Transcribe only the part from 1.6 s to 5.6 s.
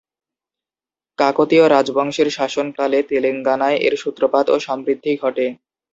রাজবংশের শাসনকালে তেলেঙ্গানায় এর সূত্রপাত ও সমৃদ্ধি ঘটে।